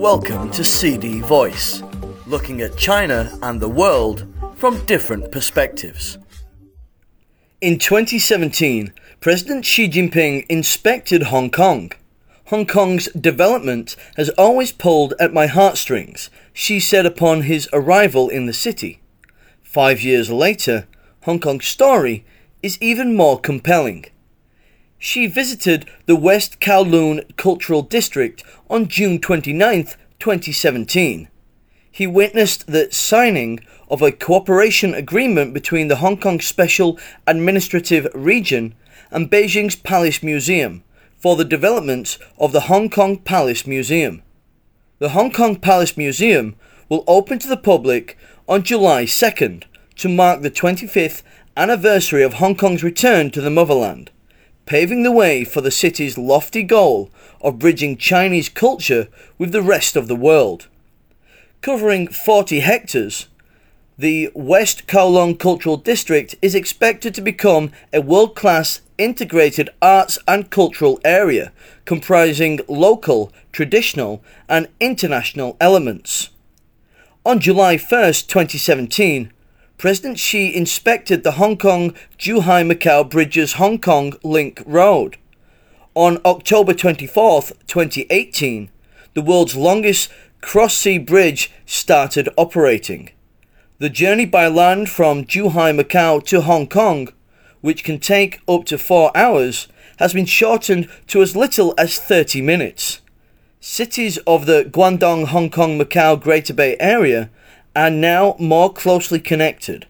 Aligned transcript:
Welcome 0.00 0.50
to 0.52 0.64
CD 0.64 1.20
Voice, 1.20 1.82
looking 2.26 2.62
at 2.62 2.78
China 2.78 3.38
and 3.42 3.60
the 3.60 3.68
world 3.68 4.26
from 4.56 4.82
different 4.86 5.30
perspectives. 5.30 6.16
In 7.60 7.78
2017, 7.78 8.94
President 9.20 9.66
Xi 9.66 9.90
Jinping 9.90 10.46
inspected 10.48 11.24
Hong 11.24 11.50
Kong. 11.50 11.92
Hong 12.46 12.64
Kong's 12.64 13.12
development 13.12 13.94
has 14.16 14.30
always 14.38 14.72
pulled 14.72 15.12
at 15.20 15.34
my 15.34 15.46
heartstrings, 15.46 16.30
Xi 16.54 16.80
said 16.80 17.04
upon 17.04 17.42
his 17.42 17.68
arrival 17.70 18.30
in 18.30 18.46
the 18.46 18.54
city. 18.54 19.02
Five 19.62 20.00
years 20.00 20.30
later, 20.30 20.88
Hong 21.24 21.40
Kong's 21.40 21.66
story 21.66 22.24
is 22.62 22.80
even 22.80 23.14
more 23.14 23.38
compelling. 23.38 24.06
Xi 25.02 25.26
visited 25.26 25.86
the 26.04 26.14
West 26.14 26.60
Kowloon 26.60 27.34
Cultural 27.38 27.80
District 27.80 28.44
on 28.68 28.86
June 28.86 29.18
29, 29.18 29.84
2017. 30.18 31.28
He 31.90 32.06
witnessed 32.06 32.66
the 32.66 32.86
signing 32.92 33.60
of 33.88 34.02
a 34.02 34.12
cooperation 34.12 34.92
agreement 34.92 35.54
between 35.54 35.88
the 35.88 35.96
Hong 35.96 36.18
Kong 36.18 36.38
Special 36.38 36.98
Administrative 37.26 38.08
Region 38.14 38.74
and 39.10 39.30
Beijing's 39.30 39.74
Palace 39.74 40.22
Museum 40.22 40.84
for 41.16 41.34
the 41.34 41.46
development 41.46 42.18
of 42.38 42.52
the 42.52 42.68
Hong 42.68 42.90
Kong 42.90 43.16
Palace 43.16 43.66
Museum. 43.66 44.22
The 44.98 45.08
Hong 45.10 45.32
Kong 45.32 45.56
Palace 45.56 45.96
Museum 45.96 46.56
will 46.90 47.04
open 47.06 47.38
to 47.38 47.48
the 47.48 47.56
public 47.56 48.18
on 48.46 48.64
July 48.64 49.04
2nd 49.04 49.64
to 49.96 50.08
mark 50.10 50.42
the 50.42 50.50
25th 50.50 51.22
anniversary 51.56 52.22
of 52.22 52.34
Hong 52.34 52.54
Kong's 52.54 52.84
return 52.84 53.30
to 53.30 53.40
the 53.40 53.50
motherland, 53.50 54.10
paving 54.66 55.02
the 55.02 55.12
way 55.12 55.44
for 55.44 55.60
the 55.60 55.70
city's 55.70 56.16
lofty 56.16 56.62
goal 56.62 57.10
of 57.40 57.58
bridging 57.58 57.96
Chinese 57.96 58.48
culture 58.48 59.08
with 59.38 59.52
the 59.52 59.62
rest 59.62 59.96
of 59.96 60.08
the 60.08 60.16
world. 60.16 60.68
Covering 61.60 62.08
40 62.08 62.60
hectares, 62.60 63.26
the 63.98 64.30
West 64.34 64.86
Kowloon 64.86 65.38
Cultural 65.38 65.76
District 65.76 66.34
is 66.40 66.54
expected 66.54 67.14
to 67.14 67.20
become 67.20 67.70
a 67.92 68.00
world 68.00 68.34
class 68.34 68.80
integrated 68.96 69.68
arts 69.82 70.18
and 70.26 70.50
cultural 70.50 71.00
area 71.04 71.52
comprising 71.84 72.60
local, 72.68 73.32
traditional, 73.52 74.22
and 74.48 74.68
international 74.78 75.56
elements. 75.60 76.30
On 77.26 77.40
July 77.40 77.76
1st, 77.76 78.28
2017, 78.28 79.32
President 79.80 80.18
Xi 80.18 80.54
inspected 80.54 81.22
the 81.22 81.38
Hong 81.40 81.56
Kong 81.56 81.94
Zhuhai 82.18 82.70
Macau 82.70 83.02
Bridge's 83.02 83.54
Hong 83.54 83.78
Kong 83.78 84.12
Link 84.22 84.62
Road. 84.66 85.16
On 85.94 86.20
October 86.22 86.74
24, 86.74 87.44
2018, 87.66 88.68
the 89.14 89.22
world's 89.22 89.56
longest 89.56 90.10
cross 90.42 90.74
sea 90.74 90.98
bridge 90.98 91.50
started 91.64 92.28
operating. 92.36 93.08
The 93.78 93.88
journey 93.88 94.26
by 94.26 94.48
land 94.48 94.90
from 94.90 95.24
Zhuhai, 95.24 95.74
Macau 95.74 96.22
to 96.26 96.42
Hong 96.42 96.66
Kong, 96.66 97.08
which 97.62 97.82
can 97.82 97.98
take 97.98 98.42
up 98.46 98.66
to 98.66 98.76
four 98.76 99.10
hours, 99.16 99.66
has 99.98 100.12
been 100.12 100.26
shortened 100.26 100.90
to 101.06 101.22
as 101.22 101.34
little 101.34 101.72
as 101.78 101.98
30 101.98 102.42
minutes. 102.42 103.00
Cities 103.60 104.18
of 104.26 104.44
the 104.44 104.62
Guangdong, 104.62 105.28
Hong 105.28 105.48
Kong, 105.48 105.78
Macau 105.78 106.20
Greater 106.20 106.52
Bay 106.52 106.76
Area 106.78 107.30
are 107.74 107.90
now 107.90 108.36
more 108.38 108.72
closely 108.72 109.20
connected. 109.20 109.86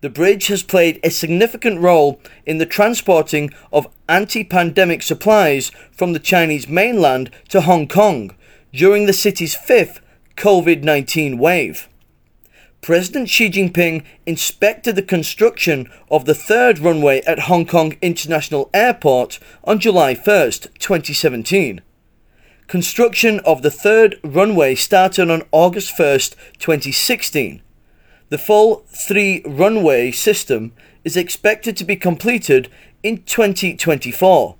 The 0.00 0.10
bridge 0.10 0.46
has 0.46 0.62
played 0.62 1.00
a 1.02 1.10
significant 1.10 1.80
role 1.80 2.20
in 2.46 2.58
the 2.58 2.66
transporting 2.66 3.50
of 3.72 3.88
anti 4.08 4.44
pandemic 4.44 5.02
supplies 5.02 5.70
from 5.90 6.12
the 6.12 6.20
Chinese 6.20 6.68
mainland 6.68 7.30
to 7.48 7.62
Hong 7.62 7.88
Kong 7.88 8.34
during 8.72 9.06
the 9.06 9.12
city's 9.12 9.56
fifth 9.56 10.00
COVID 10.36 10.84
19 10.84 11.36
wave. 11.36 11.88
President 12.80 13.28
Xi 13.28 13.50
Jinping 13.50 14.04
inspected 14.24 14.94
the 14.94 15.02
construction 15.02 15.90
of 16.10 16.26
the 16.26 16.34
third 16.34 16.78
runway 16.78 17.20
at 17.22 17.40
Hong 17.40 17.66
Kong 17.66 17.96
International 18.00 18.70
Airport 18.72 19.40
on 19.64 19.80
July 19.80 20.14
1st, 20.14 20.78
2017. 20.78 21.80
Construction 22.68 23.40
of 23.46 23.62
the 23.62 23.70
third 23.70 24.20
runway 24.22 24.74
started 24.74 25.30
on 25.30 25.42
August 25.52 25.96
1st, 25.96 26.34
2016. 26.58 27.62
The 28.28 28.36
full 28.36 28.84
three 28.88 29.42
runway 29.46 30.10
system 30.10 30.74
is 31.02 31.16
expected 31.16 31.78
to 31.78 31.84
be 31.86 31.96
completed 31.96 32.68
in 33.02 33.22
2024. 33.22 34.54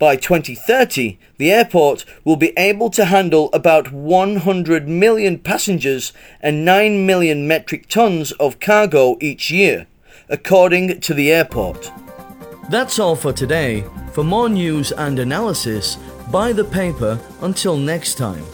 By 0.00 0.16
2030, 0.16 1.20
the 1.36 1.52
airport 1.52 2.04
will 2.24 2.34
be 2.34 2.52
able 2.56 2.90
to 2.90 3.04
handle 3.04 3.48
about 3.52 3.92
100 3.92 4.88
million 4.88 5.38
passengers 5.38 6.12
and 6.40 6.64
9 6.64 7.06
million 7.06 7.46
metric 7.46 7.86
tons 7.88 8.32
of 8.32 8.58
cargo 8.58 9.16
each 9.20 9.52
year, 9.52 9.86
according 10.28 11.00
to 11.02 11.14
the 11.14 11.30
airport. 11.30 11.92
That's 12.70 12.98
all 12.98 13.14
for 13.14 13.32
today. 13.32 13.84
For 14.14 14.24
more 14.24 14.48
news 14.48 14.90
and 14.90 15.20
analysis, 15.20 15.96
buy 16.30 16.52
the 16.52 16.64
paper. 16.64 17.18
Until 17.42 17.76
next 17.76 18.14
time. 18.14 18.44